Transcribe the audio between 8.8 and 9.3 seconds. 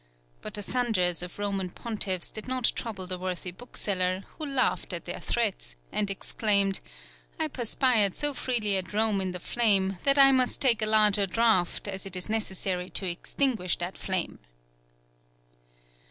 Rome in